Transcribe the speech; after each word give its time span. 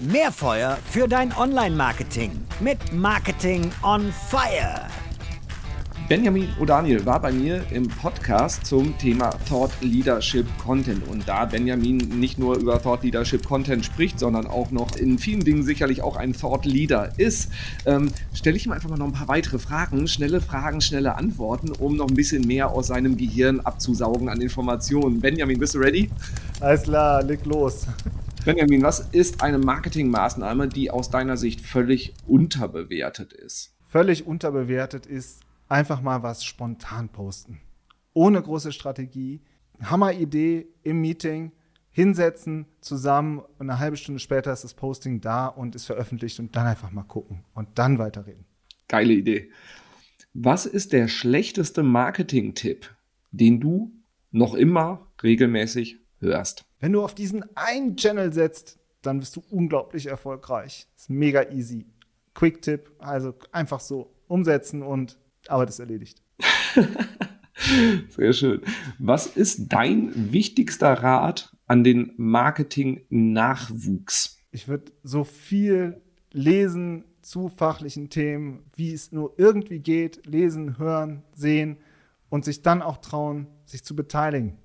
Mehr 0.00 0.32
Feuer 0.32 0.78
für 0.90 1.06
dein 1.06 1.30
Online-Marketing 1.36 2.30
mit 2.60 2.78
Marketing 2.94 3.70
on 3.82 4.10
Fire. 4.30 4.86
Benjamin 6.08 6.48
O'Daniel 6.58 7.04
war 7.04 7.20
bei 7.20 7.30
mir 7.30 7.62
im 7.70 7.86
Podcast 7.86 8.64
zum 8.64 8.96
Thema 8.96 9.28
Thought 9.46 9.72
Leadership 9.82 10.46
Content. 10.56 11.06
Und 11.06 11.28
da 11.28 11.44
Benjamin 11.44 11.98
nicht 11.98 12.38
nur 12.38 12.56
über 12.56 12.80
Thought 12.82 13.02
Leadership 13.02 13.44
Content 13.46 13.84
spricht, 13.84 14.18
sondern 14.18 14.46
auch 14.46 14.70
noch 14.70 14.96
in 14.96 15.18
vielen 15.18 15.44
Dingen 15.44 15.64
sicherlich 15.64 16.00
auch 16.00 16.16
ein 16.16 16.32
Thought 16.32 16.64
Leader 16.64 17.12
ist, 17.18 17.50
ähm, 17.84 18.10
stelle 18.32 18.56
ich 18.56 18.64
ihm 18.64 18.72
einfach 18.72 18.88
mal 18.88 18.96
noch 18.96 19.06
ein 19.06 19.12
paar 19.12 19.28
weitere 19.28 19.58
Fragen. 19.58 20.08
Schnelle 20.08 20.40
Fragen, 20.40 20.80
schnelle 20.80 21.16
Antworten, 21.16 21.72
um 21.72 21.96
noch 21.96 22.08
ein 22.08 22.14
bisschen 22.14 22.46
mehr 22.46 22.70
aus 22.70 22.86
seinem 22.86 23.18
Gehirn 23.18 23.60
abzusaugen 23.60 24.30
an 24.30 24.40
Informationen. 24.40 25.20
Benjamin, 25.20 25.58
bist 25.58 25.74
du 25.74 25.78
ready? 25.78 26.10
Alles 26.58 26.84
klar, 26.84 27.22
leg 27.22 27.44
los. 27.44 27.86
Benjamin, 28.42 28.82
was 28.82 29.00
ist 29.00 29.42
eine 29.42 29.58
Marketingmaßnahme, 29.58 30.68
die 30.68 30.90
aus 30.90 31.10
deiner 31.10 31.36
Sicht 31.36 31.60
völlig 31.60 32.14
unterbewertet 32.26 33.34
ist? 33.34 33.76
Völlig 33.82 34.26
unterbewertet 34.26 35.04
ist 35.04 35.42
einfach 35.68 36.00
mal 36.00 36.22
was 36.22 36.42
spontan 36.44 37.10
posten. 37.10 37.60
Ohne 38.14 38.40
große 38.40 38.72
Strategie. 38.72 39.42
Hammeridee 39.82 40.68
im 40.82 41.02
Meeting, 41.02 41.52
hinsetzen, 41.90 42.64
zusammen 42.80 43.40
und 43.58 43.68
eine 43.68 43.78
halbe 43.78 43.98
Stunde 43.98 44.20
später 44.20 44.52
ist 44.52 44.64
das 44.64 44.72
Posting 44.74 45.20
da 45.20 45.46
und 45.46 45.74
ist 45.74 45.84
veröffentlicht 45.84 46.40
und 46.40 46.56
dann 46.56 46.66
einfach 46.66 46.90
mal 46.90 47.02
gucken 47.02 47.44
und 47.54 47.68
dann 47.74 47.98
weiterreden. 47.98 48.46
Geile 48.88 49.12
Idee. 49.12 49.50
Was 50.32 50.64
ist 50.64 50.94
der 50.94 51.08
schlechteste 51.08 51.82
Marketing-Tipp, 51.82 52.90
den 53.32 53.60
du 53.60 53.92
noch 54.30 54.54
immer 54.54 55.08
regelmäßig 55.22 55.98
hörst? 56.20 56.64
Wenn 56.80 56.92
du 56.92 57.04
auf 57.04 57.14
diesen 57.14 57.44
einen 57.56 57.96
Channel 57.96 58.32
setzt, 58.32 58.80
dann 59.02 59.20
bist 59.20 59.36
du 59.36 59.44
unglaublich 59.50 60.06
erfolgreich. 60.06 60.88
ist 60.96 61.10
mega 61.10 61.50
easy. 61.50 61.86
Quick-Tipp, 62.34 62.90
also 62.98 63.34
einfach 63.52 63.78
so 63.80 64.10
umsetzen 64.28 64.82
und 64.82 65.18
Arbeit 65.48 65.68
ist 65.68 65.78
erledigt. 65.78 66.22
Sehr 68.08 68.32
schön. 68.32 68.62
Was 68.98 69.26
ist 69.26 69.70
dein 69.72 70.32
wichtigster 70.32 70.94
Rat 70.94 71.54
an 71.66 71.84
den 71.84 72.14
Marketing-Nachwuchs? 72.16 74.38
Ich 74.50 74.66
würde 74.68 74.92
so 75.02 75.24
viel 75.24 76.00
lesen 76.32 77.04
zu 77.20 77.48
fachlichen 77.48 78.08
Themen, 78.08 78.64
wie 78.74 78.94
es 78.94 79.12
nur 79.12 79.34
irgendwie 79.36 79.80
geht, 79.80 80.26
lesen, 80.26 80.78
hören, 80.78 81.22
sehen 81.32 81.76
und 82.30 82.46
sich 82.46 82.62
dann 82.62 82.80
auch 82.80 82.96
trauen, 82.98 83.48
sich 83.66 83.84
zu 83.84 83.94
beteiligen. 83.94 84.56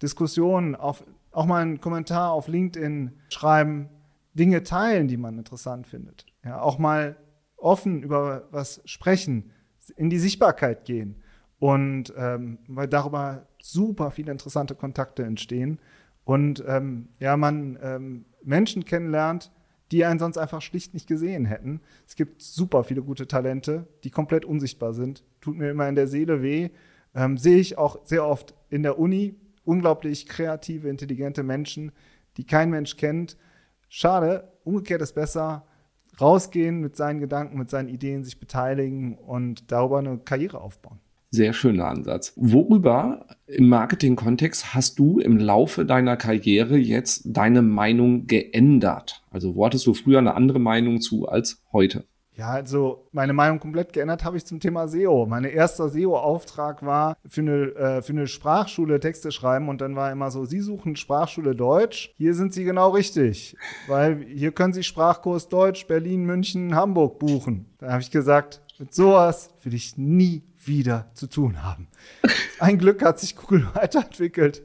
Diskussionen, 0.00 0.74
auf, 0.74 1.04
auch 1.30 1.46
mal 1.46 1.62
einen 1.62 1.80
Kommentar 1.80 2.32
auf 2.32 2.48
LinkedIn 2.48 3.12
schreiben, 3.28 3.88
Dinge 4.34 4.62
teilen, 4.62 5.08
die 5.08 5.16
man 5.16 5.38
interessant 5.38 5.86
findet. 5.86 6.26
Ja, 6.44 6.60
auch 6.60 6.78
mal 6.78 7.16
offen 7.56 8.02
über 8.02 8.48
was 8.50 8.80
sprechen 8.84 9.50
in 9.96 10.10
die 10.10 10.18
Sichtbarkeit 10.18 10.84
gehen 10.84 11.22
und 11.58 12.12
ähm, 12.16 12.58
weil 12.68 12.86
darüber 12.86 13.46
super 13.60 14.10
viele 14.10 14.30
interessante 14.30 14.74
Kontakte 14.74 15.24
entstehen 15.24 15.80
und 16.24 16.62
ähm, 16.66 17.08
ja, 17.20 17.38
man 17.38 17.78
ähm, 17.82 18.26
Menschen 18.44 18.84
kennenlernt, 18.84 19.50
die 19.90 20.04
einen 20.04 20.18
sonst 20.18 20.36
einfach 20.36 20.60
schlicht 20.60 20.92
nicht 20.92 21.06
gesehen 21.06 21.46
hätten. 21.46 21.80
Es 22.06 22.16
gibt 22.16 22.42
super 22.42 22.84
viele 22.84 23.02
gute 23.02 23.26
Talente, 23.26 23.86
die 24.04 24.10
komplett 24.10 24.44
unsichtbar 24.44 24.92
sind. 24.92 25.24
Tut 25.40 25.56
mir 25.56 25.70
immer 25.70 25.88
in 25.88 25.94
der 25.94 26.06
Seele 26.06 26.42
weh. 26.42 26.68
Ähm, 27.14 27.38
sehe 27.38 27.56
ich 27.56 27.78
auch 27.78 28.04
sehr 28.04 28.26
oft 28.26 28.54
in 28.68 28.82
der 28.82 28.98
Uni 28.98 29.36
unglaublich 29.68 30.26
kreative, 30.26 30.88
intelligente 30.88 31.42
Menschen, 31.42 31.92
die 32.38 32.44
kein 32.44 32.70
Mensch 32.70 32.96
kennt. 32.96 33.36
Schade, 33.90 34.50
umgekehrt 34.64 35.02
ist 35.02 35.14
besser 35.14 35.66
rausgehen 36.20 36.80
mit 36.80 36.96
seinen 36.96 37.20
Gedanken, 37.20 37.58
mit 37.58 37.68
seinen 37.68 37.88
Ideen, 37.88 38.24
sich 38.24 38.40
beteiligen 38.40 39.16
und 39.18 39.70
darüber 39.70 39.98
eine 39.98 40.18
Karriere 40.18 40.60
aufbauen. 40.60 40.98
Sehr 41.30 41.52
schöner 41.52 41.88
Ansatz. 41.88 42.32
Worüber 42.36 43.26
im 43.46 43.68
Marketing-Kontext 43.68 44.74
hast 44.74 44.98
du 44.98 45.20
im 45.20 45.36
Laufe 45.36 45.84
deiner 45.84 46.16
Karriere 46.16 46.78
jetzt 46.78 47.24
deine 47.26 47.60
Meinung 47.60 48.26
geändert? 48.26 49.22
Also 49.30 49.54
wo 49.54 49.66
hattest 49.66 49.86
du 49.86 49.92
früher 49.92 50.18
eine 50.18 50.34
andere 50.34 50.58
Meinung 50.58 51.02
zu 51.02 51.28
als 51.28 51.62
heute? 51.72 52.04
Ja, 52.38 52.50
also 52.50 53.08
meine 53.10 53.32
Meinung 53.32 53.58
komplett 53.58 53.92
geändert 53.92 54.22
habe 54.22 54.36
ich 54.36 54.46
zum 54.46 54.60
Thema 54.60 54.86
SEO. 54.86 55.26
Mein 55.26 55.42
erster 55.42 55.88
SEO-Auftrag 55.88 56.86
war 56.86 57.16
für 57.26 57.40
eine, 57.40 57.74
äh, 57.74 58.00
für 58.00 58.12
eine 58.12 58.28
Sprachschule 58.28 59.00
Texte 59.00 59.32
schreiben 59.32 59.68
und 59.68 59.80
dann 59.80 59.96
war 59.96 60.12
immer 60.12 60.30
so, 60.30 60.44
Sie 60.44 60.60
suchen 60.60 60.94
Sprachschule 60.94 61.56
Deutsch. 61.56 62.14
Hier 62.16 62.34
sind 62.34 62.54
Sie 62.54 62.62
genau 62.62 62.90
richtig, 62.90 63.56
weil 63.88 64.24
hier 64.24 64.52
können 64.52 64.72
Sie 64.72 64.84
Sprachkurs 64.84 65.48
Deutsch 65.48 65.88
Berlin, 65.88 66.26
München, 66.26 66.76
Hamburg 66.76 67.18
buchen. 67.18 67.66
Da 67.78 67.90
habe 67.90 68.02
ich 68.02 68.12
gesagt, 68.12 68.62
mit 68.78 68.94
sowas 68.94 69.50
will 69.64 69.74
ich 69.74 69.98
nie 69.98 70.44
wieder 70.64 71.10
zu 71.14 71.26
tun 71.26 71.64
haben. 71.64 71.88
Ein 72.60 72.78
Glück 72.78 73.04
hat 73.04 73.18
sich 73.18 73.34
Google 73.34 73.66
weiterentwickelt 73.74 74.62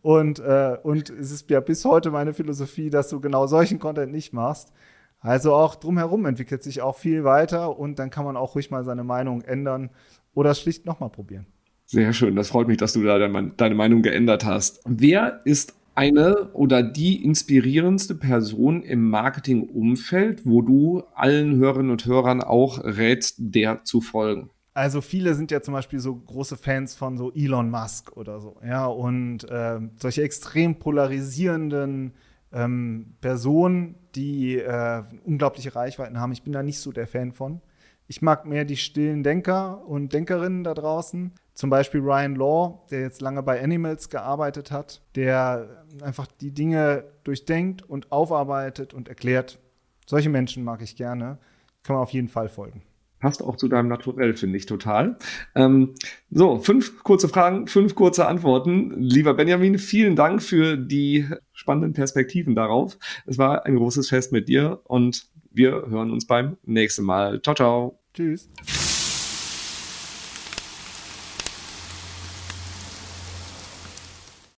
und, 0.00 0.38
äh, 0.38 0.76
und 0.80 1.10
es 1.10 1.32
ist 1.32 1.50
ja 1.50 1.58
bis 1.58 1.84
heute 1.84 2.12
meine 2.12 2.34
Philosophie, 2.34 2.88
dass 2.88 3.08
du 3.08 3.18
genau 3.18 3.48
solchen 3.48 3.80
Content 3.80 4.12
nicht 4.12 4.32
machst. 4.32 4.72
Also 5.20 5.54
auch 5.54 5.74
drumherum 5.74 6.26
entwickelt 6.26 6.62
sich 6.62 6.82
auch 6.82 6.96
viel 6.96 7.24
weiter 7.24 7.78
und 7.78 7.98
dann 7.98 8.10
kann 8.10 8.24
man 8.24 8.36
auch 8.36 8.54
ruhig 8.54 8.70
mal 8.70 8.84
seine 8.84 9.04
Meinung 9.04 9.42
ändern 9.42 9.90
oder 10.34 10.50
es 10.50 10.60
schlicht 10.60 10.86
nochmal 10.86 11.10
probieren. 11.10 11.46
Sehr 11.86 12.12
schön, 12.12 12.36
das 12.36 12.48
freut 12.48 12.68
mich, 12.68 12.78
dass 12.78 12.92
du 12.92 13.02
da 13.02 13.18
deine 13.18 13.74
Meinung 13.74 14.02
geändert 14.02 14.44
hast. 14.44 14.80
Wer 14.84 15.40
ist 15.44 15.74
eine 15.94 16.50
oder 16.52 16.82
die 16.82 17.24
inspirierendste 17.24 18.14
Person 18.14 18.82
im 18.82 19.08
Marketingumfeld, 19.08 20.44
wo 20.44 20.62
du 20.62 21.04
allen 21.14 21.56
Hörerinnen 21.56 21.90
und 21.90 22.04
Hörern 22.04 22.42
auch 22.42 22.84
rätst, 22.84 23.36
der 23.38 23.84
zu 23.84 24.00
folgen? 24.00 24.50
Also 24.74 25.00
viele 25.00 25.34
sind 25.34 25.50
ja 25.50 25.62
zum 25.62 25.72
Beispiel 25.72 26.00
so 26.00 26.14
große 26.14 26.58
Fans 26.58 26.94
von 26.94 27.16
so 27.16 27.32
Elon 27.32 27.70
Musk 27.70 28.14
oder 28.14 28.40
so, 28.40 28.56
ja, 28.62 28.84
und 28.84 29.48
äh, 29.48 29.80
solche 29.96 30.22
extrem 30.22 30.78
polarisierenden 30.78 32.12
ähm, 32.52 33.16
Personen, 33.20 33.96
die 34.14 34.56
äh, 34.56 35.02
unglaubliche 35.24 35.74
Reichweiten 35.74 36.20
haben. 36.20 36.32
Ich 36.32 36.42
bin 36.42 36.52
da 36.52 36.62
nicht 36.62 36.80
so 36.80 36.92
der 36.92 37.06
Fan 37.06 37.32
von. 37.32 37.60
Ich 38.08 38.22
mag 38.22 38.46
mehr 38.46 38.64
die 38.64 38.76
stillen 38.76 39.22
Denker 39.22 39.84
und 39.86 40.12
Denkerinnen 40.12 40.62
da 40.62 40.74
draußen. 40.74 41.32
Zum 41.54 41.70
Beispiel 41.70 42.00
Ryan 42.00 42.36
Law, 42.36 42.86
der 42.90 43.00
jetzt 43.00 43.20
lange 43.20 43.42
bei 43.42 43.62
Animals 43.62 44.08
gearbeitet 44.10 44.70
hat, 44.70 45.02
der 45.16 45.84
einfach 46.02 46.26
die 46.26 46.52
Dinge 46.52 47.04
durchdenkt 47.24 47.82
und 47.82 48.12
aufarbeitet 48.12 48.94
und 48.94 49.08
erklärt. 49.08 49.58
Solche 50.06 50.28
Menschen 50.28 50.62
mag 50.62 50.82
ich 50.82 50.96
gerne. 50.96 51.38
Kann 51.82 51.94
man 51.96 52.02
auf 52.02 52.10
jeden 52.10 52.28
Fall 52.28 52.48
folgen. 52.48 52.82
Passt 53.18 53.42
auch 53.42 53.56
zu 53.56 53.68
deinem 53.68 53.88
Naturell, 53.88 54.34
finde 54.34 54.58
ich 54.58 54.66
total. 54.66 55.16
Ähm, 55.54 55.94
so, 56.30 56.58
fünf 56.58 57.02
kurze 57.02 57.28
Fragen, 57.28 57.66
fünf 57.66 57.94
kurze 57.94 58.26
Antworten. 58.26 58.94
Lieber 58.98 59.34
Benjamin, 59.34 59.78
vielen 59.78 60.16
Dank 60.16 60.42
für 60.42 60.76
die 60.76 61.26
spannenden 61.52 61.94
Perspektiven 61.94 62.54
darauf. 62.54 62.98
Es 63.26 63.38
war 63.38 63.64
ein 63.64 63.76
großes 63.76 64.08
Fest 64.08 64.32
mit 64.32 64.48
dir 64.48 64.80
und 64.84 65.26
wir 65.50 65.86
hören 65.88 66.10
uns 66.10 66.26
beim 66.26 66.58
nächsten 66.64 67.04
Mal. 67.04 67.40
Ciao, 67.40 67.54
ciao. 67.54 67.98
Tschüss. 68.12 68.50